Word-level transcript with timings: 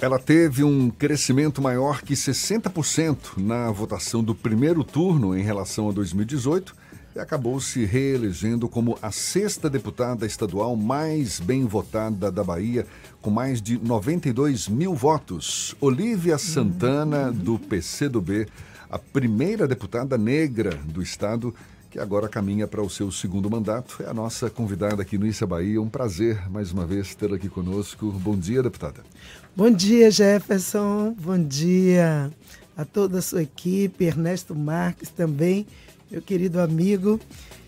Ela 0.00 0.18
teve 0.20 0.62
um 0.62 0.90
crescimento 0.90 1.60
maior 1.60 2.02
que 2.02 2.14
60% 2.14 3.36
na 3.38 3.68
votação 3.72 4.22
do 4.22 4.32
primeiro 4.32 4.84
turno 4.84 5.36
em 5.36 5.42
relação 5.42 5.88
a 5.88 5.92
2018 5.92 6.72
e 7.16 7.18
acabou 7.18 7.60
se 7.60 7.84
reelegendo 7.84 8.68
como 8.68 8.96
a 9.02 9.10
sexta 9.10 9.68
deputada 9.68 10.24
estadual 10.24 10.76
mais 10.76 11.40
bem 11.40 11.66
votada 11.66 12.30
da 12.30 12.44
Bahia, 12.44 12.86
com 13.20 13.28
mais 13.28 13.60
de 13.60 13.76
92 13.76 14.68
mil 14.68 14.94
votos. 14.94 15.74
Olivia 15.80 16.38
Santana, 16.38 17.32
do 17.32 17.58
PCdoB, 17.58 18.46
a 18.88 19.00
primeira 19.00 19.66
deputada 19.66 20.16
negra 20.16 20.78
do 20.84 21.02
estado 21.02 21.52
que 21.90 21.98
agora 21.98 22.28
caminha 22.28 22.68
para 22.68 22.82
o 22.82 22.90
seu 22.90 23.10
segundo 23.10 23.50
mandato. 23.50 24.02
É 24.02 24.08
a 24.08 24.14
nossa 24.14 24.50
convidada 24.50 25.02
aqui 25.02 25.18
no 25.18 25.26
Issa 25.26 25.46
Bahia. 25.46 25.80
Um 25.80 25.88
prazer, 25.88 26.48
mais 26.50 26.70
uma 26.70 26.86
vez, 26.86 27.14
tê-la 27.14 27.36
aqui 27.36 27.48
conosco. 27.48 28.12
Bom 28.12 28.36
dia, 28.36 28.62
deputada. 28.62 29.02
Bom 29.58 29.72
dia, 29.72 30.08
Jefferson. 30.08 31.16
Bom 31.20 31.36
dia 31.36 32.30
a 32.76 32.84
toda 32.84 33.18
a 33.18 33.20
sua 33.20 33.42
equipe, 33.42 34.04
Ernesto 34.04 34.54
Marques 34.54 35.08
também, 35.08 35.66
meu 36.08 36.22
querido 36.22 36.60
amigo. 36.60 37.18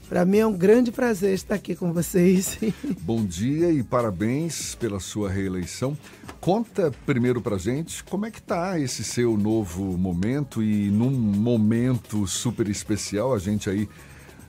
Para 0.08 0.24
mim 0.24 0.38
é 0.38 0.46
um 0.46 0.52
grande 0.52 0.92
prazer 0.92 1.34
estar 1.34 1.56
aqui 1.56 1.74
com 1.74 1.92
vocês. 1.92 2.60
Bom 3.02 3.24
dia 3.24 3.72
e 3.72 3.82
parabéns 3.82 4.76
pela 4.76 5.00
sua 5.00 5.28
reeleição. 5.28 5.98
Conta 6.40 6.92
primeiro 7.04 7.40
para 7.42 7.58
gente 7.58 8.04
como 8.04 8.24
é 8.24 8.30
que 8.30 8.38
está 8.38 8.78
esse 8.78 9.02
seu 9.02 9.36
novo 9.36 9.98
momento 9.98 10.62
e 10.62 10.92
num 10.92 11.10
momento 11.10 12.24
super 12.24 12.68
especial, 12.68 13.34
a 13.34 13.38
gente 13.40 13.68
aí 13.68 13.88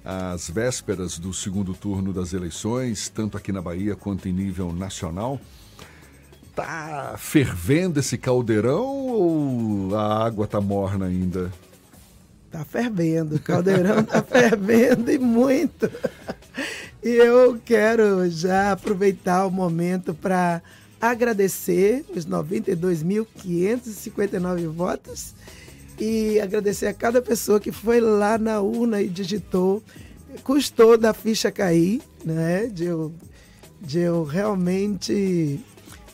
às 0.05 0.47
vésperas 0.47 1.17
do 1.17 1.33
segundo 1.33 1.73
turno 1.73 2.13
das 2.13 2.33
eleições, 2.33 3.09
tanto 3.09 3.35
aqui 3.35 3.51
na 3.51 3.63
Bahia 3.63 3.95
quanto 3.95 4.29
em 4.29 4.31
nível 4.31 4.71
nacional. 4.71 5.41
Tá 6.63 7.15
fervendo 7.17 7.99
esse 7.99 8.17
caldeirão 8.17 8.85
ou 8.85 9.95
a 9.95 10.25
água 10.25 10.47
tá 10.47 10.61
morna 10.61 11.07
ainda? 11.07 11.51
Tá 12.51 12.63
fervendo, 12.63 13.37
o 13.37 13.39
caldeirão 13.39 14.03
tá 14.03 14.21
fervendo 14.29 15.11
e 15.11 15.17
muito. 15.17 15.89
E 17.03 17.09
eu 17.09 17.59
quero 17.65 18.29
já 18.29 18.73
aproveitar 18.73 19.47
o 19.47 19.51
momento 19.51 20.13
para 20.13 20.61
agradecer 21.01 22.05
os 22.15 22.27
92.559 22.27 24.67
votos 24.67 25.33
e 25.99 26.39
agradecer 26.39 26.85
a 26.87 26.93
cada 26.93 27.21
pessoa 27.21 27.59
que 27.59 27.71
foi 27.71 27.99
lá 27.99 28.37
na 28.37 28.61
urna 28.61 29.01
e 29.01 29.09
digitou. 29.09 29.81
Custou 30.43 30.97
da 30.97 31.13
ficha 31.13 31.51
cair, 31.51 32.01
né? 32.23 32.67
De 32.67 32.85
eu, 32.85 33.11
de 33.81 33.99
eu 33.99 34.23
realmente 34.23 35.59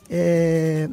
é, 0.09 0.89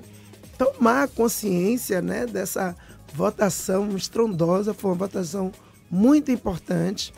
tomar 0.59 1.09
consciência 1.09 2.01
né, 2.01 2.27
dessa 2.27 2.77
votação 3.15 3.97
estrondosa. 3.97 4.75
Foi 4.75 4.91
uma 4.91 4.97
votação 4.97 5.53
muito 5.91 6.31
importante. 6.31 7.12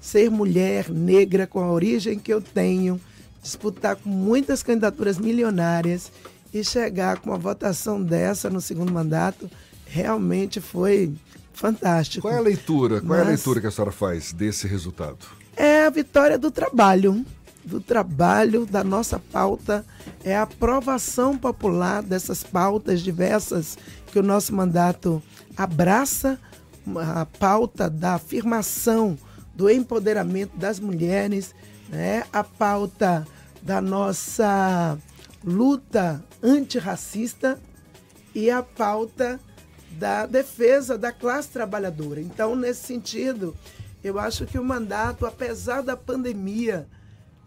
Ser 0.00 0.30
mulher 0.30 0.88
negra 0.88 1.46
com 1.46 1.60
a 1.60 1.70
origem 1.70 2.18
que 2.18 2.32
eu 2.32 2.40
tenho, 2.40 3.00
disputar 3.42 3.96
com 3.96 4.08
muitas 4.08 4.62
candidaturas 4.62 5.18
milionárias 5.18 6.10
e 6.52 6.64
chegar 6.64 7.18
com 7.18 7.30
uma 7.30 7.38
votação 7.38 8.02
dessa 8.02 8.48
no 8.48 8.60
segundo 8.60 8.92
mandato 8.92 9.50
realmente 9.86 10.60
foi 10.60 11.12
fantástico. 11.52 12.22
Qual 12.22 12.34
é 12.34 12.38
a 12.38 12.40
leitura? 12.40 13.00
Qual 13.00 13.08
Mas 13.08 13.18
é 13.18 13.22
a 13.22 13.28
leitura 13.28 13.60
que 13.60 13.66
a 13.66 13.70
senhora 13.70 13.92
faz 13.92 14.32
desse 14.32 14.66
resultado? 14.66 15.18
É 15.56 15.84
a 15.84 15.90
vitória 15.90 16.38
do 16.38 16.50
trabalho, 16.50 17.24
do 17.64 17.80
trabalho 17.80 18.66
da 18.66 18.82
nossa 18.82 19.18
pauta, 19.18 19.84
é 20.24 20.36
a 20.36 20.42
aprovação 20.42 21.36
popular 21.36 22.02
dessas 22.02 22.42
pautas 22.42 23.00
diversas 23.00 23.76
que 24.06 24.18
o 24.18 24.22
nosso 24.22 24.54
mandato 24.54 25.22
abraça, 25.56 26.38
a 26.96 27.26
pauta 27.26 27.88
da 27.88 28.14
afirmação 28.14 29.16
do 29.54 29.70
empoderamento 29.70 30.56
das 30.56 30.80
mulheres, 30.80 31.54
né? 31.88 32.24
a 32.32 32.42
pauta 32.42 33.26
da 33.62 33.80
nossa 33.80 34.98
luta 35.44 36.24
antirracista 36.42 37.60
e 38.34 38.50
a 38.50 38.62
pauta 38.62 39.38
da 39.92 40.24
defesa 40.24 40.96
da 40.96 41.12
classe 41.12 41.48
trabalhadora. 41.48 42.20
Então, 42.20 42.54
nesse 42.54 42.86
sentido, 42.86 43.54
eu 44.02 44.18
acho 44.18 44.46
que 44.46 44.58
o 44.58 44.64
mandato, 44.64 45.26
apesar 45.26 45.82
da 45.82 45.96
pandemia, 45.96 46.86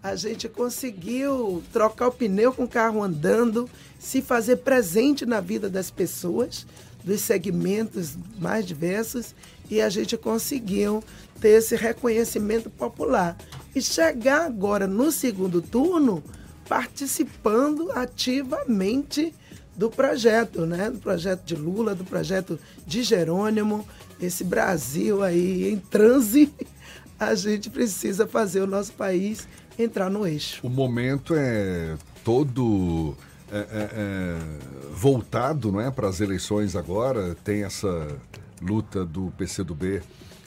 a 0.03 0.17
gente 0.17 0.49
conseguiu 0.49 1.63
trocar 1.71 2.09
o 2.09 2.11
pneu 2.11 2.51
com 2.51 2.65
o 2.65 2.67
carro 2.67 3.01
andando, 3.01 3.69
se 3.97 4.21
fazer 4.21 4.57
presente 4.57 5.25
na 5.25 5.39
vida 5.39 5.69
das 5.69 5.89
pessoas, 5.89 6.67
dos 7.01 7.21
segmentos 7.21 8.17
mais 8.37 8.65
diversos, 8.65 9.33
e 9.71 9.81
a 9.81 9.89
gente 9.89 10.17
conseguiu 10.17 11.01
ter 11.39 11.51
esse 11.51 11.77
reconhecimento 11.77 12.69
popular. 12.69 13.37
E 13.73 13.81
chegar 13.81 14.45
agora 14.45 14.85
no 14.85 15.09
segundo 15.09 15.61
turno 15.61 16.21
participando 16.67 17.89
ativamente 17.93 19.33
do 19.75 19.89
projeto, 19.89 20.65
né? 20.65 20.89
Do 20.89 20.99
projeto 20.99 21.43
de 21.45 21.55
Lula, 21.55 21.95
do 21.95 22.03
projeto 22.03 22.59
de 22.85 23.03
Jerônimo, 23.03 23.87
esse 24.21 24.43
Brasil 24.43 25.23
aí 25.23 25.69
em 25.69 25.77
transe, 25.77 26.53
a 27.19 27.33
gente 27.35 27.69
precisa 27.69 28.27
fazer 28.27 28.61
o 28.61 28.67
nosso 28.67 28.93
país 28.93 29.47
entrar 29.77 30.09
no 30.09 30.25
eixo. 30.25 30.65
O 30.65 30.69
momento 30.69 31.33
é 31.35 31.95
todo 32.23 33.15
é, 33.51 33.57
é, 33.57 33.89
é, 33.93 34.39
voltado, 34.93 35.71
não 35.71 35.81
é, 35.81 35.91
para 35.91 36.07
as 36.07 36.21
eleições 36.21 36.75
agora. 36.75 37.35
Tem 37.43 37.63
essa 37.63 38.17
luta 38.61 39.05
do 39.05 39.31
PCdoB 39.37 40.01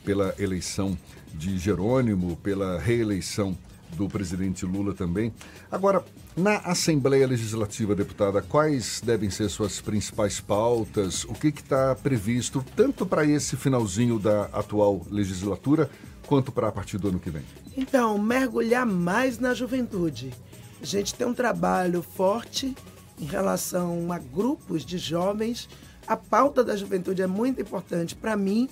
pela 0.04 0.34
eleição 0.38 0.96
de 1.34 1.58
Jerônimo, 1.58 2.36
pela 2.36 2.78
reeleição 2.78 3.56
do 3.96 4.08
presidente 4.08 4.66
Lula 4.66 4.94
também. 4.94 5.32
Agora, 5.70 6.04
na 6.36 6.58
Assembleia 6.58 7.26
Legislativa, 7.26 7.94
deputada, 7.94 8.42
quais 8.42 9.00
devem 9.04 9.30
ser 9.30 9.48
suas 9.48 9.80
principais 9.80 10.40
pautas? 10.40 11.24
O 11.24 11.32
que 11.34 11.48
está 11.48 11.94
previsto 11.94 12.64
tanto 12.74 13.06
para 13.06 13.24
esse 13.24 13.56
finalzinho 13.56 14.18
da 14.18 14.44
atual 14.52 15.06
legislatura 15.10 15.88
quanto 16.26 16.52
para 16.52 16.68
a 16.68 16.72
partir 16.72 16.98
do 16.98 17.08
ano 17.08 17.18
que 17.18 17.30
vem? 17.30 17.42
Então, 17.76 18.16
mergulhar 18.18 18.86
mais 18.86 19.38
na 19.38 19.52
juventude. 19.52 20.32
A 20.80 20.86
gente 20.86 21.14
tem 21.14 21.26
um 21.26 21.34
trabalho 21.34 22.02
forte 22.02 22.74
em 23.20 23.24
relação 23.24 24.10
a 24.10 24.18
grupos 24.18 24.84
de 24.84 24.96
jovens. 24.96 25.68
A 26.06 26.16
pauta 26.16 26.64
da 26.64 26.74
juventude 26.74 27.20
é 27.20 27.26
muito 27.26 27.60
importante 27.60 28.14
para 28.14 28.36
mim. 28.36 28.68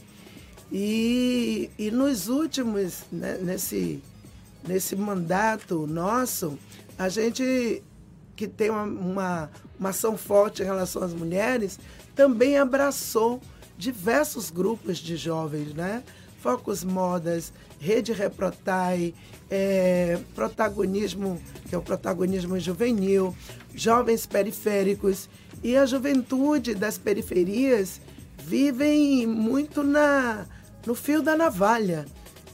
E, 0.73 1.71
e 1.79 1.91
nos 1.91 2.29
últimos, 2.29 3.03
né, 3.13 3.39
nesse, 3.43 4.03
nesse 4.67 4.97
mandato 4.97 5.87
nosso, 5.87 6.59
a 6.99 7.09
gente 7.09 7.83
que 8.35 8.49
tem 8.49 8.71
uma, 8.71 8.83
uma, 8.83 9.51
uma, 9.79 9.91
ação 9.91 10.17
forte 10.17 10.63
em 10.63 10.65
relação 10.65 11.03
às 11.03 11.13
mulheres, 11.13 11.79
também 12.17 12.59
abraçou 12.59 13.41
diversos 13.79 14.51
grupos 14.51 14.99
de 14.99 15.17
jovens, 15.17 15.73
né? 15.73 16.03
Focus 16.45 16.85
Modas, 16.85 17.55
Rede 17.81 18.13
Reprotai, 18.13 19.15
é, 19.51 20.19
protagonismo, 20.35 21.41
que 21.67 21.75
é 21.75 21.79
o 21.79 21.81
protagonismo 21.81 22.61
juvenil, 22.61 23.35
jovens 23.75 24.27
periféricos. 24.27 25.27
E 25.63 25.75
a 25.75 25.87
juventude 25.87 26.75
das 26.75 26.99
periferias 26.99 27.99
vivem 28.37 29.27
muito 29.27 29.83
na, 29.83 30.45
no 30.85 30.95
fio 30.95 31.23
da 31.23 31.35
navalha. 31.35 32.05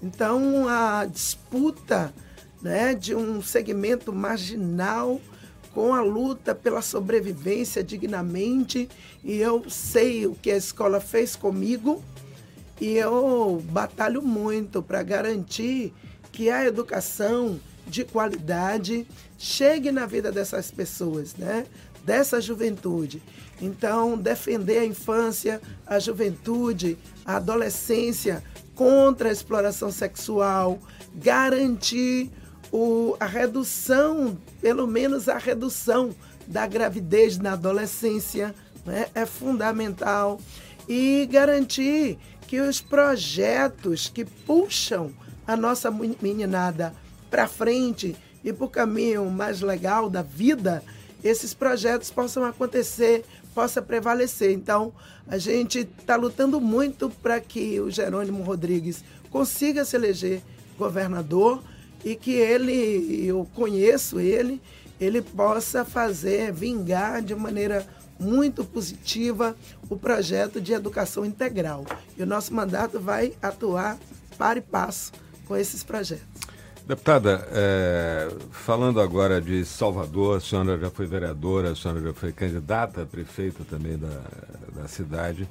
Então, 0.00 0.68
a 0.68 1.04
disputa 1.04 2.14
né, 2.62 2.94
de 2.94 3.12
um 3.12 3.42
segmento 3.42 4.12
marginal 4.12 5.20
com 5.74 5.92
a 5.92 6.00
luta 6.00 6.54
pela 6.54 6.80
sobrevivência 6.80 7.82
dignamente. 7.82 8.88
E 9.24 9.38
eu 9.38 9.68
sei 9.68 10.26
o 10.26 10.34
que 10.36 10.52
a 10.52 10.56
escola 10.56 11.00
fez 11.00 11.34
comigo 11.34 12.00
e 12.80 12.96
eu 12.96 13.62
batalho 13.70 14.22
muito 14.22 14.82
para 14.82 15.02
garantir 15.02 15.92
que 16.32 16.48
a 16.48 16.64
educação 16.64 17.60
de 17.86 18.04
qualidade 18.04 19.06
chegue 19.36 19.90
na 19.90 20.06
vida 20.06 20.30
dessas 20.32 20.70
pessoas, 20.70 21.34
né? 21.34 21.66
dessa 22.04 22.40
juventude. 22.40 23.22
Então, 23.60 24.16
defender 24.16 24.78
a 24.78 24.86
infância, 24.86 25.60
a 25.86 25.98
juventude, 25.98 26.96
a 27.26 27.36
adolescência 27.36 28.42
contra 28.74 29.28
a 29.28 29.32
exploração 29.32 29.92
sexual, 29.92 30.78
garantir 31.14 32.30
o, 32.72 33.16
a 33.20 33.26
redução, 33.26 34.38
pelo 34.62 34.86
menos 34.86 35.28
a 35.28 35.36
redução 35.36 36.10
da 36.46 36.66
gravidez 36.66 37.36
na 37.36 37.52
adolescência, 37.52 38.54
né, 38.86 39.08
é 39.14 39.26
fundamental. 39.26 40.40
E 40.88 41.28
garantir 41.30 42.18
que 42.50 42.60
os 42.60 42.80
projetos 42.80 44.08
que 44.08 44.24
puxam 44.24 45.12
a 45.46 45.56
nossa 45.56 45.88
meninada 45.88 46.92
para 47.30 47.46
frente 47.46 48.16
e 48.42 48.52
para 48.52 48.64
o 48.64 48.68
caminho 48.68 49.30
mais 49.30 49.60
legal 49.60 50.10
da 50.10 50.20
vida, 50.20 50.82
esses 51.22 51.54
projetos 51.54 52.10
possam 52.10 52.44
acontecer, 52.44 53.24
possa 53.54 53.80
prevalecer. 53.80 54.50
Então, 54.50 54.92
a 55.28 55.38
gente 55.38 55.88
está 56.00 56.16
lutando 56.16 56.60
muito 56.60 57.08
para 57.08 57.38
que 57.38 57.78
o 57.78 57.88
Jerônimo 57.88 58.42
Rodrigues 58.42 59.04
consiga 59.30 59.84
se 59.84 59.94
eleger 59.94 60.42
governador 60.76 61.62
e 62.04 62.16
que 62.16 62.32
ele, 62.32 63.28
eu 63.28 63.48
conheço 63.54 64.18
ele, 64.18 64.60
ele 65.00 65.22
possa 65.22 65.84
fazer, 65.84 66.52
vingar 66.52 67.22
de 67.22 67.32
maneira 67.32 67.86
muito 68.20 68.64
positiva 68.64 69.56
o 69.88 69.96
projeto 69.96 70.60
de 70.60 70.72
educação 70.72 71.24
integral. 71.24 71.84
E 72.16 72.22
o 72.22 72.26
nosso 72.26 72.52
mandato 72.54 73.00
vai 73.00 73.32
atuar 73.42 73.98
para 74.36 74.58
e 74.58 74.62
passo 74.62 75.12
com 75.46 75.56
esses 75.56 75.82
projetos. 75.82 76.28
Deputada, 76.86 77.46
é, 77.52 78.28
falando 78.50 79.00
agora 79.00 79.40
de 79.40 79.64
Salvador, 79.64 80.38
a 80.38 80.40
senhora 80.40 80.76
já 80.78 80.90
foi 80.90 81.06
vereadora, 81.06 81.70
a 81.70 81.76
senhora 81.76 82.00
já 82.00 82.12
foi 82.12 82.32
candidata 82.32 83.02
a 83.02 83.06
prefeita 83.06 83.64
também 83.64 83.96
da, 83.96 84.22
da 84.74 84.88
cidade, 84.88 85.48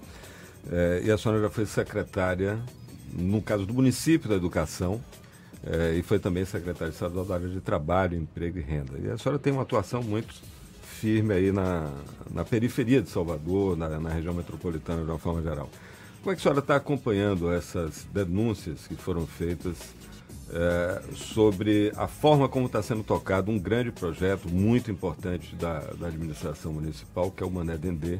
é, 0.70 1.02
e 1.06 1.12
a 1.12 1.18
senhora 1.18 1.42
já 1.42 1.50
foi 1.50 1.66
secretária, 1.66 2.60
no 3.14 3.42
caso 3.42 3.66
do 3.66 3.74
município 3.74 4.28
da 4.28 4.36
educação, 4.36 5.02
é, 5.66 5.94
e 5.94 6.04
foi 6.04 6.20
também 6.20 6.44
secretária 6.46 6.92
estadual 6.92 7.24
da 7.24 7.36
área 7.36 7.48
de 7.48 7.62
trabalho, 7.62 8.18
emprego 8.18 8.58
e 8.58 8.62
renda. 8.62 8.94
E 9.02 9.10
a 9.10 9.18
senhora 9.18 9.40
tem 9.40 9.54
uma 9.54 9.62
atuação 9.62 10.02
muito 10.04 10.36
firme 10.90 11.34
aí 11.34 11.52
na, 11.52 11.90
na 12.32 12.44
periferia 12.44 13.02
de 13.02 13.10
Salvador, 13.10 13.78
na, 13.78 14.00
na 14.00 14.10
região 14.10 14.34
metropolitana 14.34 15.04
de 15.04 15.10
uma 15.10 15.20
forma 15.20 15.42
geral. 15.42 15.70
Como 16.22 16.32
é 16.32 16.36
que 16.36 16.42
a 16.42 16.44
senhora 16.44 16.60
está 16.60 16.76
acompanhando 16.76 17.52
essas 17.52 18.06
denúncias 18.12 18.88
que 18.88 18.96
foram 18.96 19.26
feitas 19.26 19.78
é, 20.52 21.02
sobre 21.16 21.94
a 21.96 22.08
forma 22.08 22.50
como 22.50 22.66
está 22.66 22.82
sendo 22.82 23.04
tocado 23.04 23.52
um 23.52 23.60
grande 23.60 23.92
projeto 23.92 24.50
muito 24.50 24.92
importante 24.92 25.56
da, 25.56 25.80
da 25.80 26.08
administração 26.08 26.74
municipal, 26.74 27.32
que 27.32 27.44
é 27.44 27.46
o 27.46 27.52
Mané 27.52 27.78
Dendê, 27.78 28.20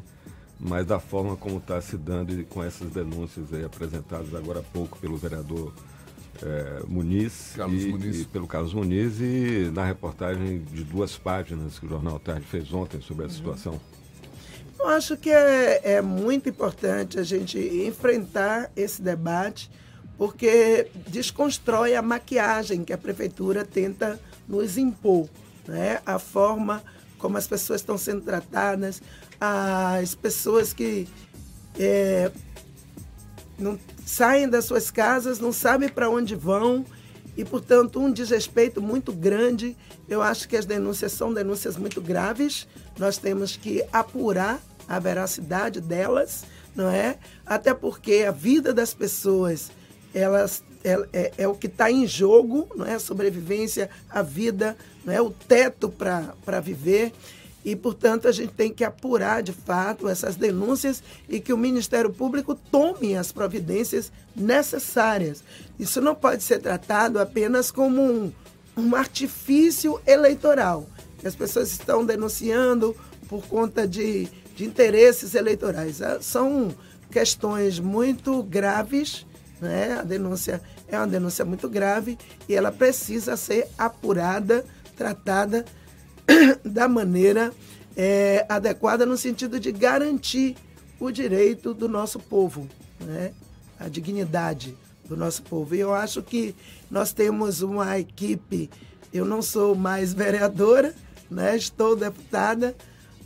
mas 0.58 0.86
da 0.86 1.00
forma 1.00 1.36
como 1.36 1.58
está 1.58 1.80
se 1.80 1.96
dando 1.96 2.32
e 2.32 2.44
com 2.44 2.62
essas 2.62 2.90
denúncias 2.90 3.52
aí 3.52 3.64
apresentadas 3.64 4.34
agora 4.34 4.60
há 4.60 4.62
pouco 4.62 4.98
pelo 4.98 5.16
vereador 5.16 5.72
é, 6.42 6.82
Muniz, 6.86 7.54
e, 7.56 7.86
Muniz, 7.88 8.20
e, 8.20 8.24
pelo 8.24 8.46
Carlos 8.46 8.72
Muniz 8.72 9.20
e 9.20 9.70
na 9.72 9.84
reportagem 9.84 10.62
de 10.72 10.84
duas 10.84 11.16
páginas 11.16 11.78
que 11.78 11.86
o 11.86 11.88
Jornal 11.88 12.18
Tarde 12.18 12.46
fez 12.46 12.72
ontem 12.72 13.00
sobre 13.00 13.24
a 13.24 13.28
uhum. 13.28 13.34
situação. 13.34 13.80
Eu 14.78 14.88
acho 14.88 15.16
que 15.16 15.30
é, 15.30 15.96
é 15.96 16.02
muito 16.02 16.48
importante 16.48 17.18
a 17.18 17.22
gente 17.22 17.58
enfrentar 17.58 18.70
esse 18.74 19.02
debate 19.02 19.70
porque 20.16 20.88
desconstrói 21.08 21.94
a 21.94 22.02
maquiagem 22.02 22.84
que 22.84 22.92
a 22.92 22.98
prefeitura 22.98 23.64
tenta 23.64 24.20
nos 24.46 24.76
impor, 24.76 25.28
né? 25.66 26.00
A 26.04 26.18
forma 26.18 26.82
como 27.18 27.36
as 27.36 27.46
pessoas 27.46 27.80
estão 27.80 27.96
sendo 27.96 28.22
tratadas, 28.22 29.02
as 29.40 30.14
pessoas 30.14 30.72
que 30.72 31.06
é, 31.78 32.30
não 33.58 33.78
saem 34.10 34.48
das 34.48 34.64
suas 34.64 34.90
casas, 34.90 35.38
não 35.38 35.52
sabem 35.52 35.88
para 35.88 36.10
onde 36.10 36.34
vão 36.34 36.84
e, 37.36 37.44
portanto, 37.44 38.00
um 38.00 38.12
desrespeito 38.12 38.82
muito 38.82 39.12
grande. 39.12 39.76
Eu 40.08 40.20
acho 40.20 40.48
que 40.48 40.56
as 40.56 40.66
denúncias 40.66 41.12
são 41.12 41.32
denúncias 41.32 41.76
muito 41.76 42.00
graves. 42.00 42.66
Nós 42.98 43.16
temos 43.16 43.56
que 43.56 43.84
apurar 43.92 44.60
a 44.88 44.98
veracidade 44.98 45.80
delas, 45.80 46.44
não 46.74 46.90
é? 46.90 47.18
Até 47.46 47.72
porque 47.72 48.24
a 48.28 48.32
vida 48.32 48.74
das 48.74 48.92
pessoas 48.92 49.70
elas 50.12 50.64
é, 50.82 51.08
é, 51.12 51.32
é, 51.38 51.48
o 51.48 51.54
que 51.54 51.68
está 51.68 51.90
em 51.90 52.06
jogo, 52.06 52.68
não 52.74 52.84
é 52.84 52.94
a 52.94 52.98
sobrevivência, 52.98 53.88
a 54.08 54.22
vida, 54.22 54.76
não 55.04 55.12
é 55.12 55.20
o 55.22 55.30
teto 55.30 55.88
para 55.88 56.60
viver. 56.60 57.12
E, 57.64 57.76
portanto, 57.76 58.26
a 58.26 58.32
gente 58.32 58.52
tem 58.52 58.72
que 58.72 58.84
apurar 58.84 59.42
de 59.42 59.52
fato 59.52 60.08
essas 60.08 60.36
denúncias 60.36 61.02
e 61.28 61.40
que 61.40 61.52
o 61.52 61.58
Ministério 61.58 62.10
Público 62.10 62.54
tome 62.54 63.16
as 63.16 63.32
providências 63.32 64.10
necessárias. 64.34 65.44
Isso 65.78 66.00
não 66.00 66.14
pode 66.14 66.42
ser 66.42 66.60
tratado 66.60 67.18
apenas 67.18 67.70
como 67.70 68.02
um, 68.02 68.32
um 68.76 68.94
artifício 68.94 70.00
eleitoral. 70.06 70.86
As 71.22 71.34
pessoas 71.34 71.70
estão 71.70 72.04
denunciando 72.04 72.96
por 73.28 73.46
conta 73.46 73.86
de, 73.86 74.26
de 74.56 74.64
interesses 74.64 75.34
eleitorais. 75.34 76.00
Ah, 76.00 76.18
são 76.20 76.74
questões 77.10 77.78
muito 77.78 78.42
graves 78.42 79.26
né? 79.60 79.98
A 80.00 80.02
denúncia 80.02 80.60
é 80.88 80.96
uma 80.96 81.06
denúncia 81.06 81.44
muito 81.44 81.68
grave 81.68 82.18
e 82.48 82.54
ela 82.54 82.72
precisa 82.72 83.36
ser 83.36 83.68
apurada, 83.76 84.64
tratada 84.96 85.64
da 86.64 86.88
maneira 86.88 87.52
é, 87.96 88.46
adequada 88.48 89.04
no 89.04 89.16
sentido 89.16 89.58
de 89.58 89.72
garantir 89.72 90.56
o 90.98 91.10
direito 91.10 91.72
do 91.74 91.88
nosso 91.88 92.18
povo, 92.18 92.68
né? 93.00 93.32
a 93.78 93.88
dignidade 93.88 94.76
do 95.08 95.16
nosso 95.16 95.42
povo. 95.42 95.74
E 95.74 95.80
eu 95.80 95.94
acho 95.94 96.22
que 96.22 96.54
nós 96.90 97.12
temos 97.12 97.62
uma 97.62 97.98
equipe, 97.98 98.70
eu 99.12 99.24
não 99.24 99.42
sou 99.42 99.74
mais 99.74 100.12
vereadora, 100.14 100.94
né? 101.30 101.56
estou 101.56 101.96
deputada, 101.96 102.74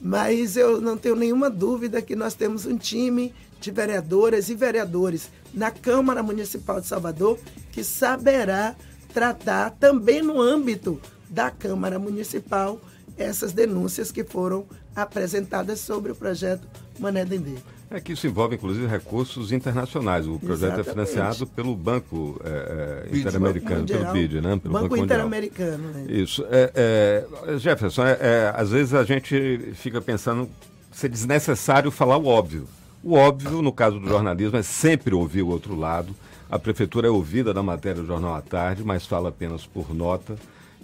mas 0.01 0.57
eu 0.57 0.81
não 0.81 0.97
tenho 0.97 1.17
nenhuma 1.17 1.51
dúvida 1.51 2.03
que 2.03 2.15
nós 2.15 2.35
temos 2.35 2.67
um 2.67 2.77
time 2.77 3.35
de 3.61 3.71
vereadoras 3.71 4.49
e 4.51 4.55
vereadores 4.55 5.31
na 5.53 5.71
Câmara 5.71 6.23
Municipal 6.23 6.81
de 6.81 6.87
Salvador 6.87 7.39
que 7.73 7.83
saberá 7.83 8.77
tratar 9.13 9.71
também 9.71 10.21
no 10.21 10.41
âmbito 10.41 11.01
da 11.31 11.51
Câmara 11.51 11.99
Municipal 11.99 12.81
essas 13.17 13.53
denúncias 13.53 14.11
que 14.11 14.25
foram 14.25 14.67
apresentadas 14.95 15.81
sobre 15.81 16.13
o 16.13 16.15
projeto 16.15 16.67
Mané 16.99 17.25
Dendê. 17.25 17.57
É 17.91 18.01
que 18.01 18.13
isso 18.13 18.27
envolve, 18.27 18.57
inclusive, 18.57 18.87
recursos 18.87 19.53
internacionais. 19.53 20.27
O 20.27 20.39
projeto 20.39 20.81
Exatamente. 20.81 20.89
é 20.89 20.93
financiado 20.93 21.47
pelo 21.47 21.77
Banco 21.77 22.41
é, 22.45 23.09
é 23.13 23.17
Interamericano, 23.17 23.87
pelo 23.87 24.13
BID, 24.13 24.41
né? 24.41 24.59
Pelo 24.61 24.75
Banco, 24.75 24.89
Banco 24.89 24.97
Interamericano. 24.97 25.91
Né? 25.91 26.07
Isso. 26.09 26.45
É, 26.51 27.25
é 27.47 27.59
Jefferson, 27.59 28.05
é, 28.05 28.19
é, 28.21 28.53
às 28.57 28.71
vezes 28.71 28.95
a 28.95 29.05
gente 29.05 29.73
fica 29.75 30.01
pensando 30.01 30.49
se 30.91 31.07
é 31.07 31.09
desnecessário 31.09 31.91
falar 31.91 32.17
o 32.17 32.27
óbvio. 32.27 32.67
O 33.03 33.15
óbvio, 33.15 33.61
no 33.61 33.73
caso 33.73 34.01
do 34.01 34.09
jornalismo, 34.09 34.57
é 34.57 34.63
sempre 34.63 35.15
ouvir 35.15 35.43
o 35.43 35.49
outro 35.49 35.77
lado. 35.77 36.17
A 36.51 36.59
prefeitura 36.59 37.07
é 37.07 37.11
ouvida 37.11 37.53
na 37.53 37.63
matéria 37.63 38.01
do 38.01 38.07
Jornal 38.07 38.35
à 38.35 38.41
Tarde, 38.41 38.83
mas 38.83 39.07
fala 39.07 39.29
apenas 39.29 39.67
por 39.67 39.95
nota. 39.95 40.37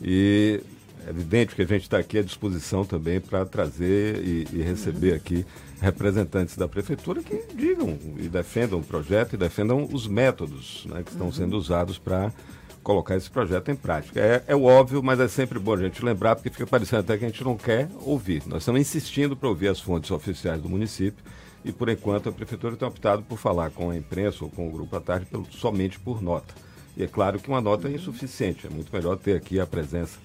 E 0.03 0.61
é 1.07 1.11
evidente 1.11 1.55
que 1.55 1.63
a 1.63 1.67
gente 1.67 1.83
está 1.83 1.99
aqui 1.99 2.19
à 2.19 2.23
disposição 2.23 2.85
também 2.85 3.21
para 3.21 3.45
trazer 3.45 4.17
e, 4.25 4.47
e, 4.53 4.63
receber 4.63 5.15
aqui 5.15 5.45
representantes 5.81 6.57
da 6.57 6.69
prefeitura 6.69 7.23
que 7.23 7.43
digam 7.55 7.99
e 8.19 8.29
defendam 8.29 8.79
o 8.79 8.83
projeto 8.83 9.35
e 9.35 9.37
defendam 9.37 9.89
os 9.91 10.07
métodos 10.07 10.87
né, 10.87 11.03
que 11.03 11.11
estão 11.11 11.27
uhum. 11.27 11.33
sendo 11.33 11.57
usados 11.57 11.99
para 11.99 12.33
colocar 12.83 13.17
esse 13.17 13.31
projeto 13.31 13.71
em 13.71 13.77
prática. 13.77 14.21
É, 14.21 14.45
é 14.49 14.57
óbvio, 14.57 15.03
mas 15.03 15.21
é 15.21 15.29
sempre 15.29 15.59
bom 15.59 15.75
a 15.75 15.77
gente 15.77 16.05
lembrar, 16.05 16.37
porque 16.37 16.51
fica 16.51 16.67
parecendo 16.67 17.01
até 17.01 17.17
que 17.17 17.25
a 17.25 17.29
gente 17.29 17.45
não 17.45 17.57
quer 17.57 17.89
ouvir. 18.01 18.43
Nós 18.47 18.63
estamos 18.63 18.81
insistindo 18.81 19.37
para 19.37 19.49
ouvir 19.49 19.69
as 19.69 19.81
fontes 19.81 20.11
oficiais 20.11 20.61
do 20.61 20.69
município 20.69 21.23
e, 21.65 21.73
por 21.73 21.89
enquanto, 21.89 22.29
a 22.29 22.33
Prefeitura 22.33 22.77
tem 22.77 22.89
optado 22.89 23.23
por 23.23 23.39
falar 23.39 23.71
com 23.71 23.91
a 23.91 23.97
imprensa 23.97 24.45
ou 24.45 24.51
com 24.51 24.67
o 24.67 24.71
Grupo 24.71 24.97
à 24.97 25.01
Tarde 25.01 25.27
pelo, 25.27 25.47
somente 25.51 25.99
por 25.99 26.23
nota. 26.23 26.55
E 26.97 27.03
é 27.03 27.07
claro 27.07 27.39
que 27.39 27.49
uma 27.49 27.61
nota 27.61 27.89
é 27.89 27.93
insuficiente, 27.93 28.67
é 28.67 28.71
muito 28.71 28.95
melhor 28.95 29.17
ter 29.17 29.37
aqui 29.37 29.61
a 29.61 29.67
presença 29.67 30.19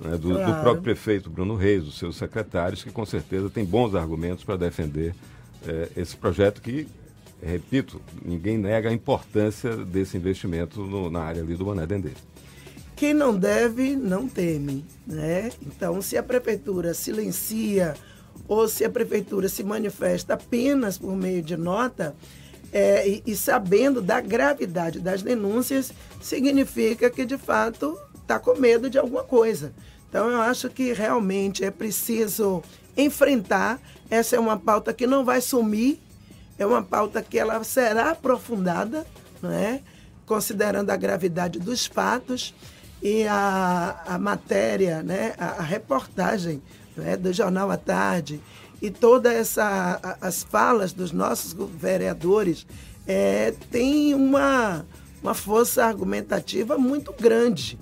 né, 0.00 0.16
do, 0.16 0.30
claro. 0.30 0.52
do, 0.52 0.60
próprio 0.60 0.82
prefeito 0.82 1.28
Bruno 1.28 1.54
Reis, 1.54 1.84
dos 1.84 1.98
seus 1.98 2.16
secretários, 2.16 2.82
que 2.82 2.90
com 2.90 3.04
certeza 3.04 3.50
tem 3.50 3.64
bons 3.64 3.94
argumentos 3.94 4.44
para 4.44 4.56
defender 4.56 5.14
eh, 5.66 5.88
esse 5.96 6.16
projeto 6.16 6.62
que, 6.62 6.86
repito, 7.42 8.00
ninguém 8.24 8.56
nega 8.56 8.90
a 8.90 8.92
importância 8.92 9.76
desse 9.76 10.16
investimento 10.16 10.80
no, 10.80 11.10
na 11.10 11.20
área 11.20 11.42
ali 11.42 11.54
do 11.54 11.66
Mané 11.66 11.86
Dendê. 11.86 12.12
Quem 12.94 13.14
não 13.14 13.36
deve, 13.36 13.94
não 13.94 14.28
teme. 14.28 14.84
Né? 15.06 15.50
Então, 15.62 16.02
se 16.02 16.16
a 16.16 16.22
prefeitura 16.22 16.94
silencia 16.94 17.94
ou 18.46 18.68
se 18.68 18.84
a 18.84 18.90
prefeitura 18.90 19.48
se 19.48 19.62
manifesta 19.62 20.34
apenas 20.34 20.98
por 20.98 21.14
meio 21.14 21.42
de 21.42 21.56
nota, 21.56 22.14
é, 22.72 23.08
e, 23.08 23.22
e, 23.26 23.36
sabendo 23.36 24.02
da 24.02 24.20
gravidade 24.20 25.00
das 25.00 25.22
denúncias, 25.22 25.92
significa 26.20 27.08
que 27.08 27.24
de 27.24 27.38
fato 27.38 27.98
está 28.28 28.38
com 28.38 28.54
medo 28.60 28.90
de 28.90 28.98
alguma 28.98 29.24
coisa. 29.24 29.72
Então 30.10 30.28
eu 30.30 30.42
acho 30.42 30.68
que 30.68 30.92
realmente 30.92 31.64
é 31.64 31.70
preciso 31.70 32.62
enfrentar. 32.94 33.80
Essa 34.10 34.36
é 34.36 34.38
uma 34.38 34.58
pauta 34.58 34.92
que 34.92 35.06
não 35.06 35.24
vai 35.24 35.40
sumir, 35.40 35.98
é 36.58 36.66
uma 36.66 36.82
pauta 36.82 37.22
que 37.22 37.38
ela 37.38 37.64
será 37.64 38.10
aprofundada, 38.10 39.06
não 39.40 39.50
é? 39.50 39.80
considerando 40.26 40.90
a 40.90 40.96
gravidade 40.96 41.58
dos 41.58 41.86
fatos 41.86 42.54
e 43.02 43.26
a, 43.26 44.02
a 44.06 44.18
matéria, 44.18 45.02
né? 45.02 45.32
a, 45.38 45.46
a 45.46 45.62
reportagem 45.62 46.62
né, 46.94 47.16
do 47.16 47.32
Jornal 47.32 47.70
à 47.70 47.78
Tarde 47.78 48.38
e 48.82 48.90
todas 48.90 49.56
as 50.20 50.42
falas 50.42 50.92
dos 50.92 51.12
nossos 51.12 51.54
vereadores 51.54 52.66
é, 53.06 53.54
tem 53.70 54.12
uma, 54.12 54.84
uma 55.22 55.32
força 55.32 55.82
argumentativa 55.84 56.76
muito 56.76 57.10
grande. 57.12 57.78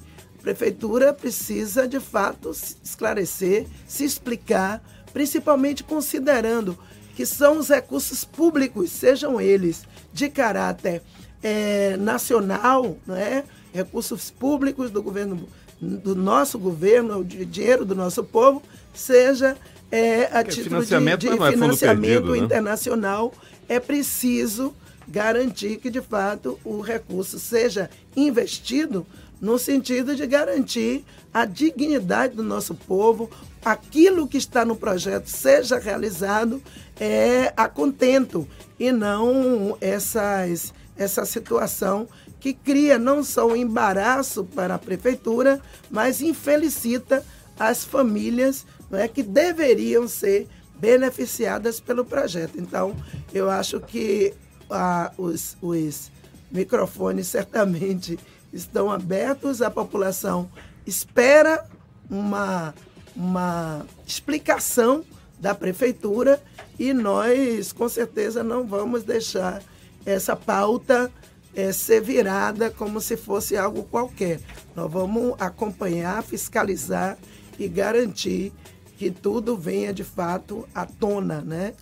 Prefeitura 0.47 1.13
precisa, 1.13 1.89
de 1.89 1.99
fato, 1.99 2.55
se 2.55 2.77
esclarecer, 2.85 3.67
se 3.85 4.05
explicar, 4.05 4.81
principalmente 5.13 5.83
considerando 5.83 6.79
que 7.17 7.27
são 7.27 7.59
os 7.59 7.69
recursos 7.69 8.25
públicos, 8.25 8.93
sejam 8.93 9.41
eles 9.41 9.85
de 10.13 10.29
caráter 10.29 11.03
é, 11.43 11.97
nacional, 11.97 12.97
né? 13.05 13.43
recursos 13.75 14.31
públicos 14.31 14.89
do 14.89 15.03
governo, 15.03 15.49
do 15.81 16.15
nosso 16.15 16.61
governo, 16.61 17.19
o 17.19 17.25
dinheiro 17.25 17.85
do 17.85 17.97
nosso 17.97 18.23
povo, 18.23 18.63
seja 18.95 19.57
é, 19.91 20.27
a 20.27 20.45
título 20.45 20.81
de, 20.85 21.17
de 21.17 21.29
é 21.29 21.51
financiamento 21.51 22.03
perdido, 22.03 22.33
né? 22.33 22.39
internacional, 22.39 23.35
é 23.69 23.81
preciso 23.81 24.73
garantir 25.09 25.79
que, 25.79 25.91
de 25.91 26.01
fato, 26.01 26.59
o 26.65 26.81
recurso 26.81 27.39
seja 27.41 27.91
investido 28.17 29.05
no 29.41 29.59
sentido 29.59 30.15
de 30.17 30.27
garantir 30.27 31.05
a 31.33 31.45
dignidade 31.45 32.35
do 32.35 32.43
nosso 32.43 32.75
povo, 32.75 33.31
aquilo 33.65 34.27
que 34.27 34.39
está 34.39 34.65
no 34.65 34.77
projeto 34.77 35.27
seja 35.27 35.79
realizado 35.79 36.63
é, 36.99 37.53
a 37.57 37.69
contento 37.69 38.49
e 38.79 38.91
não 38.93 39.77
essas, 39.81 40.73
essa 40.97 41.25
situação 41.25 42.09
que 42.41 42.53
cria 42.53 42.99
não 42.99 43.25
só 43.25 43.47
um 43.49 43.57
embaraço 43.57 44.45
para 44.45 44.77
a 44.77 44.79
prefeitura, 44.79 45.61
mas 45.91 46.23
infelicita 46.23 47.25
as 47.59 47.85
famílias 47.85 48.65
é, 48.93 49.09
que 49.09 49.23
deveriam 49.23 50.07
ser 50.07 50.47
beneficiadas 50.79 51.81
pelo 51.81 52.05
projeto. 52.05 52.59
Então, 52.59 52.95
eu 53.33 53.51
acho 53.51 53.81
que 53.81 54.35
ah, 54.71 55.11
os, 55.17 55.57
os 55.61 56.11
microfones 56.51 57.27
certamente 57.27 58.19
estão 58.53 58.91
abertos, 58.91 59.63
a 59.63 59.71
população 59.71 60.51
espera 60.87 61.65
uma, 62.09 62.75
uma 63.15 63.85
explicação 64.07 65.05
da 65.39 65.55
prefeitura 65.55 66.43
e 66.79 66.93
nós, 66.93 67.73
com 67.73 67.89
certeza, 67.89 68.43
não 68.43 68.67
vamos 68.67 69.03
deixar 69.03 69.63
essa 70.05 70.37
pauta 70.37 71.11
é, 71.55 71.73
ser 71.73 72.01
virada 72.01 72.71
como 72.71 73.01
se 73.01 73.17
fosse 73.17 73.57
algo 73.57 73.83
qualquer. 73.85 74.41
Nós 74.75 74.91
vamos 74.91 75.35
acompanhar, 75.39 76.23
fiscalizar 76.23 77.19
e 77.59 77.67
garantir 77.67 78.53
que 78.99 79.11
tudo 79.11 79.57
venha 79.57 79.93
de 79.93 80.05
fato 80.05 80.69
à 80.75 80.87
tona, 80.87 81.41
né? 81.41 81.75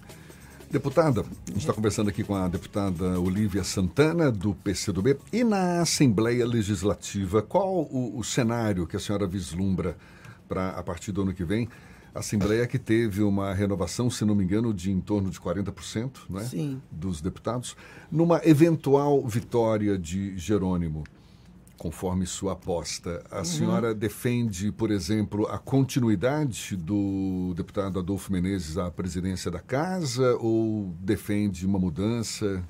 Deputada, 0.70 1.20
a 1.20 1.50
gente 1.50 1.58
está 1.58 1.72
conversando 1.72 2.08
aqui 2.08 2.24
com 2.24 2.34
a 2.34 2.48
deputada 2.48 3.20
Olívia 3.20 3.62
Santana, 3.62 4.30
do 4.30 4.54
PCdoB. 4.54 5.16
E 5.32 5.44
na 5.44 5.80
Assembleia 5.80 6.46
Legislativa, 6.46 7.42
qual 7.42 7.72
o, 7.72 8.18
o 8.18 8.24
cenário 8.24 8.86
que 8.86 8.96
a 8.96 9.00
senhora 9.00 9.26
vislumbra 9.26 9.96
para 10.48 10.70
a 10.70 10.82
partir 10.82 11.12
do 11.12 11.22
ano 11.22 11.32
que 11.32 11.44
vem? 11.44 11.68
A 12.14 12.20
Assembleia 12.20 12.66
que 12.66 12.78
teve 12.78 13.22
uma 13.22 13.52
renovação, 13.52 14.08
se 14.08 14.24
não 14.24 14.34
me 14.34 14.44
engano, 14.44 14.72
de 14.72 14.90
em 14.90 15.00
torno 15.00 15.30
de 15.30 15.38
40% 15.40 16.10
não 16.28 16.40
é? 16.40 16.44
Sim. 16.44 16.80
dos 16.90 17.20
deputados. 17.20 17.76
Numa 18.10 18.40
eventual 18.44 19.26
vitória 19.26 19.98
de 19.98 20.36
Jerônimo, 20.36 21.04
conforme 21.78 22.26
sua 22.26 22.52
aposta. 22.52 23.22
A 23.30 23.38
uhum. 23.38 23.44
senhora 23.44 23.94
defende, 23.94 24.70
por 24.72 24.90
exemplo, 24.90 25.46
a 25.46 25.58
continuidade 25.58 26.76
do 26.76 27.52
deputado 27.56 27.98
Adolfo 27.98 28.32
Menezes 28.32 28.78
à 28.78 28.90
presidência 28.90 29.50
da 29.50 29.60
casa 29.60 30.36
ou 30.36 30.94
defende 31.00 31.66
uma 31.66 31.78
mudança? 31.78 32.62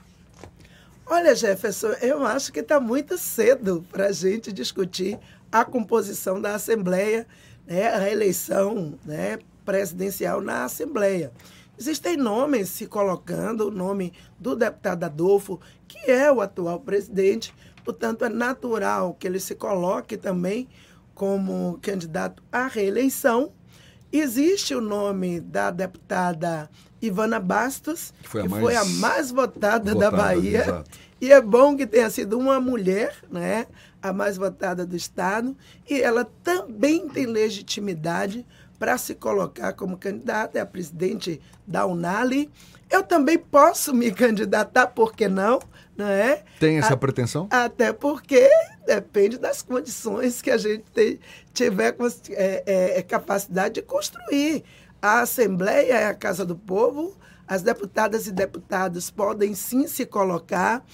Olha, 1.06 1.34
Jefferson, 1.34 1.88
eu 2.00 2.24
acho 2.24 2.50
que 2.50 2.60
está 2.60 2.80
muito 2.80 3.18
cedo 3.18 3.84
para 3.92 4.06
a 4.06 4.12
gente 4.12 4.52
discutir 4.52 5.18
a 5.52 5.64
composição 5.64 6.40
da 6.40 6.54
Assembleia, 6.54 7.26
né, 7.66 7.88
a 7.88 8.10
eleição 8.10 8.98
né, 9.04 9.38
presidencial 9.64 10.40
na 10.40 10.64
Assembleia. 10.64 11.30
Existem 11.78 12.16
nomes 12.16 12.68
se 12.68 12.86
colocando, 12.86 13.68
o 13.68 13.70
nome 13.70 14.12
do 14.38 14.56
deputado 14.56 15.04
Adolfo, 15.04 15.60
que 15.86 16.10
é 16.10 16.32
o 16.32 16.40
atual 16.40 16.80
presidente, 16.80 17.54
Portanto, 17.84 18.24
é 18.24 18.28
natural 18.28 19.14
que 19.14 19.26
ele 19.26 19.38
se 19.38 19.54
coloque 19.54 20.16
também 20.16 20.68
como 21.14 21.78
candidato 21.82 22.42
à 22.50 22.66
reeleição. 22.66 23.52
Existe 24.12 24.74
o 24.74 24.80
nome 24.80 25.40
da 25.40 25.70
deputada 25.70 26.70
Ivana 27.00 27.38
Bastos, 27.38 28.12
que 28.22 28.28
foi 28.28 28.40
a, 28.40 28.44
que 28.44 28.48
mais, 28.48 28.62
foi 28.62 28.76
a 28.76 28.84
mais 28.84 29.30
votada, 29.30 29.92
votada, 29.92 30.10
da 30.10 30.10
Bahia. 30.10 30.62
Exato. 30.62 30.90
E 31.20 31.32
é 31.32 31.40
bom 31.40 31.76
que 31.76 31.86
tenha 31.86 32.10
sido 32.10 32.38
uma 32.38 32.60
mulher, 32.60 33.14
né, 33.30 33.66
a 34.02 34.12
mais 34.12 34.36
votada 34.36 34.84
do 34.84 34.94
Estado, 34.94 35.56
e 35.88 36.00
ela 36.00 36.28
também 36.42 37.08
tem 37.08 37.26
legitimidade 37.26 38.44
para 38.78 38.98
se 38.98 39.14
colocar 39.14 39.72
como 39.72 39.96
candidata, 39.96 40.58
é 40.58 40.62
a 40.62 40.66
presidente 40.66 41.40
da 41.66 41.86
Unali. 41.86 42.50
Eu 42.90 43.02
também 43.02 43.38
posso 43.38 43.94
me 43.94 44.10
candidatar, 44.12 44.88
por 44.88 45.14
que 45.14 45.28
não? 45.28 45.58
não 45.96 46.06
é? 46.06 46.42
Tem 46.58 46.78
essa 46.78 46.94
a, 46.94 46.96
pretensão? 46.96 47.46
Até 47.50 47.92
porque 47.92 48.48
depende 48.86 49.38
das 49.38 49.62
condições 49.62 50.42
que 50.42 50.50
a 50.50 50.56
gente 50.56 50.84
te, 50.92 51.20
tiver 51.52 51.96
é, 52.30 52.62
é, 52.66 52.98
é, 52.98 53.02
capacidade 53.02 53.74
de 53.74 53.82
construir. 53.82 54.64
A 55.00 55.20
Assembleia 55.20 55.94
é 55.94 56.06
a 56.06 56.14
Casa 56.14 56.44
do 56.44 56.56
Povo, 56.56 57.16
as 57.46 57.62
deputadas 57.62 58.26
e 58.26 58.32
deputados 58.32 59.10
podem 59.10 59.54
sim 59.54 59.86
se 59.86 60.04
colocar. 60.06 60.84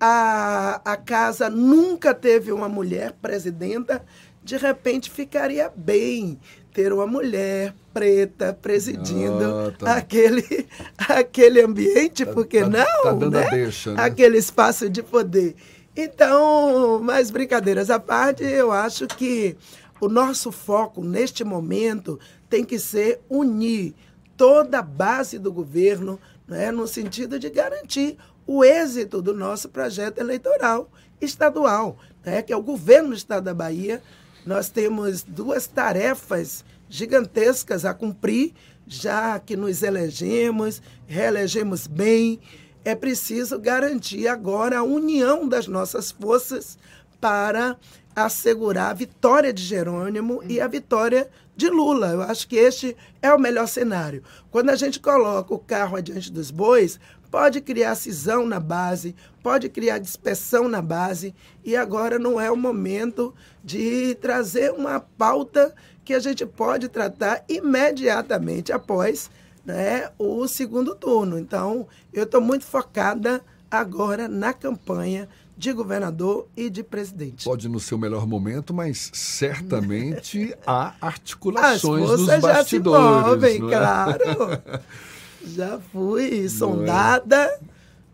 A, 0.00 0.80
a 0.84 0.96
casa 0.96 1.50
nunca 1.50 2.14
teve 2.14 2.52
uma 2.52 2.68
mulher 2.68 3.12
presidenta, 3.20 4.04
de 4.44 4.56
repente 4.56 5.10
ficaria 5.10 5.70
bem 5.74 6.38
ter 6.72 6.92
uma 6.92 7.06
mulher 7.06 7.74
preta 7.92 8.52
presidindo 8.52 9.44
ah, 9.44 9.72
tá. 9.76 9.96
aquele, 9.96 10.66
aquele 10.96 11.62
ambiente, 11.62 12.24
tá, 12.24 12.32
porque 12.32 12.60
tá, 12.60 12.68
não? 12.68 13.02
Tá 13.02 13.12
dando 13.12 13.30
né? 13.30 13.46
a 13.46 13.50
deixa, 13.50 13.92
né? 13.92 14.02
Aquele 14.02 14.38
espaço 14.38 14.88
de 14.88 15.02
poder. 15.02 15.56
Então, 15.96 17.00
mais 17.02 17.30
brincadeiras 17.30 17.90
à 17.90 17.98
parte, 17.98 18.44
eu 18.44 18.70
acho 18.70 19.06
que 19.08 19.56
o 20.00 20.08
nosso 20.08 20.52
foco 20.52 21.02
neste 21.02 21.42
momento 21.42 22.20
tem 22.48 22.64
que 22.64 22.78
ser 22.78 23.20
unir 23.28 23.94
toda 24.36 24.78
a 24.78 24.82
base 24.82 25.38
do 25.38 25.52
governo, 25.52 26.20
né, 26.46 26.70
no 26.70 26.86
sentido 26.86 27.38
de 27.38 27.50
garantir 27.50 28.16
o 28.46 28.64
êxito 28.64 29.20
do 29.20 29.34
nosso 29.34 29.68
projeto 29.68 30.18
eleitoral 30.18 30.88
estadual, 31.20 31.98
né, 32.24 32.40
que 32.42 32.52
é 32.52 32.56
o 32.56 32.62
governo 32.62 33.08
do 33.08 33.16
Estado 33.16 33.44
da 33.44 33.54
Bahia 33.54 34.00
nós 34.48 34.70
temos 34.70 35.22
duas 35.22 35.66
tarefas 35.66 36.64
gigantescas 36.88 37.84
a 37.84 37.92
cumprir, 37.92 38.54
já 38.86 39.38
que 39.38 39.54
nos 39.54 39.82
elegemos, 39.82 40.80
reelegemos 41.06 41.86
bem. 41.86 42.40
É 42.82 42.94
preciso 42.94 43.58
garantir 43.58 44.26
agora 44.26 44.78
a 44.78 44.82
união 44.82 45.46
das 45.46 45.66
nossas 45.66 46.10
forças 46.10 46.78
para 47.20 47.76
assegurar 48.16 48.90
a 48.90 48.94
vitória 48.94 49.52
de 49.52 49.62
Jerônimo 49.62 50.42
e 50.48 50.62
a 50.62 50.66
vitória 50.66 51.28
de 51.54 51.68
Lula. 51.68 52.08
Eu 52.08 52.22
acho 52.22 52.48
que 52.48 52.56
este 52.56 52.96
é 53.20 53.30
o 53.34 53.38
melhor 53.38 53.68
cenário. 53.68 54.22
Quando 54.50 54.70
a 54.70 54.76
gente 54.76 54.98
coloca 54.98 55.52
o 55.52 55.58
carro 55.58 55.94
adiante 55.94 56.32
dos 56.32 56.50
bois, 56.50 56.98
pode 57.30 57.60
criar 57.60 57.94
cisão 57.94 58.46
na 58.46 58.60
base, 58.60 59.14
pode 59.42 59.68
criar 59.68 59.98
dispersão 59.98 60.68
na 60.68 60.82
base, 60.82 61.34
e 61.64 61.76
agora 61.76 62.18
não 62.18 62.40
é 62.40 62.50
o 62.50 62.56
momento 62.56 63.34
de 63.62 64.14
trazer 64.16 64.72
uma 64.72 65.00
pauta 65.00 65.74
que 66.04 66.14
a 66.14 66.20
gente 66.20 66.44
pode 66.46 66.88
tratar 66.88 67.44
imediatamente 67.48 68.72
após 68.72 69.30
né, 69.64 70.10
o 70.18 70.48
segundo 70.48 70.94
turno. 70.94 71.38
Então, 71.38 71.86
eu 72.12 72.24
estou 72.24 72.40
muito 72.40 72.64
focada 72.64 73.42
agora 73.70 74.26
na 74.26 74.54
campanha 74.54 75.28
de 75.58 75.72
governador 75.72 76.46
e 76.56 76.70
de 76.70 76.82
presidente. 76.84 77.44
Pode 77.44 77.68
no 77.68 77.80
seu 77.80 77.98
melhor 77.98 78.26
momento, 78.26 78.72
mas 78.72 79.10
certamente 79.12 80.56
há 80.64 80.94
articulações 81.00 82.10
As 82.10 82.20
nos 82.20 82.40
bastidores. 82.40 82.54
Já 82.54 82.64
se 82.64 83.28
movem, 83.28 83.56
é? 83.56 83.58
claro. 83.58 84.62
Já 85.54 85.78
fui 85.92 86.44
é? 86.44 86.48
sondada, 86.48 87.58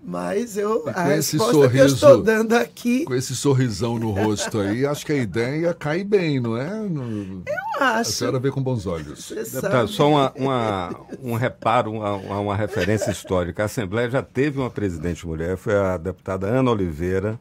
mas 0.02 0.56
eu 0.56 0.80
com 0.80 0.90
a 0.94 1.16
esse 1.16 1.38
sorriso, 1.38 1.70
que 1.70 1.78
eu 1.78 1.86
estou 1.86 2.22
dando 2.22 2.52
aqui. 2.54 3.04
Com 3.04 3.14
esse 3.14 3.34
sorrisão 3.34 3.98
no 3.98 4.10
rosto 4.10 4.60
aí, 4.60 4.86
acho 4.86 5.04
que 5.04 5.12
a 5.12 5.16
ideia 5.16 5.72
cai 5.74 6.04
bem, 6.04 6.40
não 6.40 6.56
é? 6.56 6.70
No, 6.74 7.42
eu 7.46 7.82
acho. 7.82 8.00
A 8.00 8.04
senhora 8.04 8.38
vê 8.38 8.50
com 8.50 8.62
bons 8.62 8.86
olhos. 8.86 9.30
Deputado, 9.30 9.88
só 9.88 10.08
uma, 10.08 10.32
uma, 10.36 11.00
um 11.22 11.34
reparo, 11.34 11.92
uma, 11.92 12.38
uma 12.38 12.56
referência 12.56 13.10
histórica. 13.10 13.62
A 13.62 13.66
Assembleia 13.66 14.10
já 14.10 14.22
teve 14.22 14.58
uma 14.58 14.70
presidente 14.70 15.26
mulher, 15.26 15.56
foi 15.56 15.74
a 15.74 15.96
deputada 15.96 16.46
Ana 16.46 16.70
Oliveira 16.70 17.38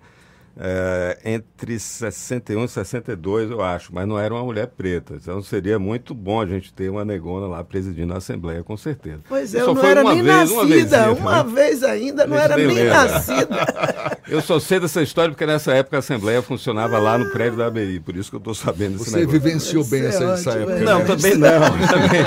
é, 0.55 1.17
entre 1.25 1.79
61 1.79 2.65
e 2.65 2.67
62, 2.67 3.49
eu 3.49 3.61
acho, 3.61 3.93
mas 3.93 4.07
não 4.07 4.19
era 4.19 4.33
uma 4.33 4.43
mulher 4.43 4.67
preta. 4.67 5.15
Então 5.15 5.41
seria 5.41 5.79
muito 5.79 6.13
bom 6.13 6.41
a 6.41 6.45
gente 6.45 6.71
ter 6.73 6.89
uma 6.89 7.03
negona 7.03 7.47
lá 7.47 7.63
presidindo 7.63 8.13
a 8.13 8.17
Assembleia, 8.17 8.63
com 8.63 8.77
certeza. 8.77 9.21
Pois 9.27 9.55
é, 9.55 9.61
eu 9.61 9.73
não 9.73 9.83
era 9.83 10.03
nem 10.03 10.21
vez, 10.21 10.51
nascida, 10.51 11.11
uma 11.11 11.13
vez, 11.13 11.19
uma 11.19 11.43
vez 11.43 11.83
ainda, 11.83 12.27
não 12.27 12.37
era 12.37 12.55
nem 12.55 12.85
nascida. 12.85 13.47
Eu 14.27 14.41
só 14.41 14.59
sei 14.59 14.79
dessa 14.79 15.01
história 15.01 15.31
porque 15.31 15.45
nessa 15.45 15.73
época 15.73 15.97
a 15.97 15.99
Assembleia 15.99 16.41
funcionava 16.41 16.97
lá 16.97 17.17
no 17.17 17.29
prédio 17.31 17.57
da 17.57 17.67
ABI, 17.67 17.99
por 17.99 18.15
isso 18.15 18.29
que 18.29 18.35
eu 18.35 18.39
estou 18.39 18.55
sabendo 18.55 18.97
desse 18.97 19.11
Você 19.11 19.17
negócio. 19.17 19.39
vivenciou 19.39 19.83
bem 19.83 20.05
essa, 20.05 20.23
essa 20.23 20.49
ótimo, 20.51 20.69
época. 20.71 20.79
é. 20.79 20.83
Não, 20.83 20.99
né? 20.99 21.05
também 21.05 21.37
não. 21.37 21.49
Também. 21.87 22.23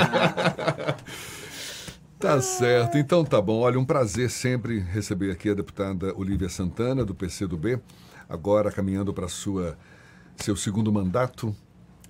Tá 2.19 2.41
certo, 2.41 2.97
então 2.97 3.23
tá 3.23 3.39
bom. 3.41 3.59
Olha, 3.59 3.79
um 3.79 3.85
prazer 3.85 4.29
sempre 4.29 4.79
receber 4.79 5.31
aqui 5.31 5.49
a 5.49 5.53
deputada 5.53 6.13
Olívia 6.15 6.49
Santana, 6.49 7.05
do 7.05 7.13
PCdoB, 7.13 7.79
agora 8.29 8.71
caminhando 8.71 9.13
para 9.13 9.27
sua 9.27 9.77
seu 10.37 10.55
segundo 10.55 10.91
mandato 10.91 11.55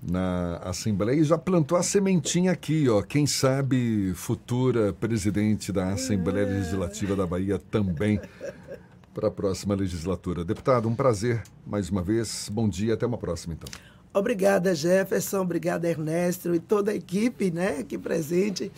na 0.01 0.57
Assembleia 0.57 1.19
e 1.19 1.23
já 1.23 1.37
plantou 1.37 1.77
a 1.77 1.83
sementinha 1.83 2.51
aqui, 2.51 2.87
ó. 2.89 3.01
Quem 3.01 3.25
sabe 3.25 4.13
futura 4.15 4.93
presidente 4.93 5.71
da 5.71 5.93
Assembleia 5.93 6.45
Legislativa 6.45 7.15
da 7.15 7.25
Bahia 7.25 7.57
também 7.57 8.19
para 9.13 9.29
a 9.29 9.31
próxima 9.31 9.73
legislatura. 9.73 10.45
Deputado, 10.45 10.87
um 10.87 10.93
prazer 10.93 11.41
mais 11.65 11.89
uma 11.89 12.03
vez. 12.03 12.49
Bom 12.51 12.69
dia, 12.69 12.93
até 12.93 13.05
uma 13.05 13.17
próxima 13.17 13.55
então. 13.55 13.67
Obrigada, 14.13 14.75
Jefferson. 14.75 15.41
Obrigada, 15.41 15.89
Ernesto 15.89 16.53
e 16.53 16.59
toda 16.59 16.91
a 16.91 16.95
equipe 16.95 17.49
né, 17.49 17.79
aqui 17.79 17.97
presente. 17.97 18.71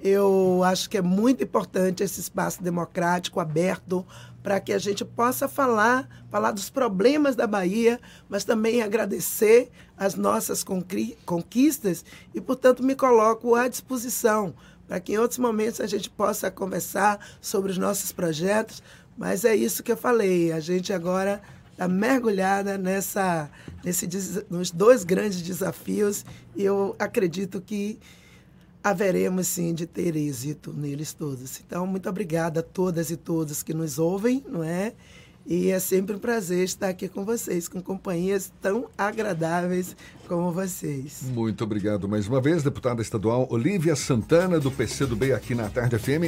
Eu 0.00 0.62
acho 0.64 0.88
que 0.88 0.98
é 0.98 1.02
muito 1.02 1.42
importante 1.42 2.02
esse 2.02 2.20
espaço 2.20 2.62
democrático 2.62 3.40
aberto 3.40 4.06
para 4.42 4.60
que 4.60 4.72
a 4.72 4.78
gente 4.78 5.04
possa 5.04 5.48
falar, 5.48 6.08
falar 6.30 6.52
dos 6.52 6.70
problemas 6.70 7.34
da 7.34 7.46
Bahia, 7.46 7.98
mas 8.28 8.44
também 8.44 8.82
agradecer 8.82 9.70
as 9.96 10.14
nossas 10.14 10.62
conqui- 10.62 11.16
conquistas 11.26 12.04
e, 12.32 12.40
portanto, 12.40 12.82
me 12.82 12.94
coloco 12.94 13.54
à 13.54 13.66
disposição 13.66 14.54
para 14.86 15.00
que 15.00 15.14
em 15.14 15.18
outros 15.18 15.38
momentos 15.38 15.80
a 15.80 15.86
gente 15.86 16.08
possa 16.08 16.50
conversar 16.50 17.18
sobre 17.40 17.72
os 17.72 17.78
nossos 17.78 18.12
projetos. 18.12 18.82
Mas 19.18 19.44
é 19.44 19.56
isso 19.56 19.82
que 19.82 19.90
eu 19.90 19.96
falei. 19.96 20.52
A 20.52 20.60
gente 20.60 20.92
agora 20.92 21.42
está 21.72 21.88
mergulhada 21.88 22.78
nessa, 22.78 23.50
nesse, 23.84 24.08
nos 24.48 24.70
dois 24.70 25.02
grandes 25.02 25.42
desafios 25.42 26.24
e 26.54 26.62
eu 26.62 26.94
acredito 26.98 27.60
que 27.60 27.98
haveremos 28.86 29.48
sim 29.48 29.74
de 29.74 29.84
ter 29.84 30.14
êxito 30.14 30.72
neles 30.72 31.12
todos. 31.12 31.58
Então, 31.58 31.84
muito 31.88 32.08
obrigada 32.08 32.60
a 32.60 32.62
todas 32.62 33.10
e 33.10 33.16
todos 33.16 33.60
que 33.60 33.74
nos 33.74 33.98
ouvem, 33.98 34.44
não 34.48 34.62
é? 34.62 34.92
E 35.44 35.70
é 35.70 35.80
sempre 35.80 36.14
um 36.14 36.20
prazer 36.20 36.62
estar 36.62 36.88
aqui 36.88 37.08
com 37.08 37.24
vocês, 37.24 37.66
com 37.66 37.82
companhias 37.82 38.52
tão 38.62 38.88
agradáveis 38.96 39.96
como 40.28 40.52
vocês. 40.52 41.22
Muito 41.34 41.64
obrigado 41.64 42.08
mais 42.08 42.28
uma 42.28 42.40
vez, 42.40 42.62
deputada 42.62 43.02
estadual 43.02 43.48
Olívia 43.50 43.96
Santana, 43.96 44.60
do 44.60 44.70
PCdoB 44.70 45.32
aqui 45.32 45.56
na 45.56 45.68
Tarde 45.68 45.98
FM. 45.98 46.24